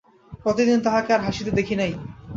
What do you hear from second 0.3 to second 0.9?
কতদিন